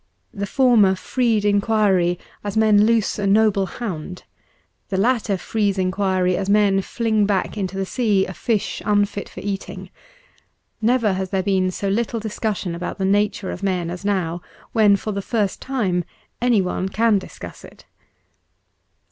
The 0.33 0.47
former 0.47 0.95
freed 0.95 1.45
inquiry 1.45 2.17
as 2.43 2.57
men 2.57 2.87
loose 2.87 3.19
a 3.19 3.27
noble 3.27 3.67
hound; 3.67 4.23
the 4.89 4.97
latter 4.97 5.37
frees 5.37 5.77
inquiry 5.77 6.35
as 6.35 6.49
men 6.49 6.81
fling 6.81 7.27
back 7.27 7.55
into 7.55 7.77
the 7.77 7.85
sea 7.85 8.25
a 8.25 8.33
fish 8.33 8.81
unfit 8.83 9.29
for 9.29 9.41
eating. 9.41 9.91
Never 10.81 11.13
has 11.13 11.29
there 11.29 11.43
been 11.43 11.69
so 11.69 11.87
little 11.87 12.19
discussion 12.19 12.73
about 12.73 12.97
the 12.97 13.05
nature 13.05 13.51
of 13.51 13.61
men 13.61 13.91
as 13.91 14.03
now, 14.03 14.41
when, 14.71 14.95
for 14.95 15.11
the 15.11 15.21
first 15.21 15.61
time, 15.61 16.03
anyone 16.41 16.89
can 16.89 17.19
discuss 17.19 17.63
it. 17.63 17.85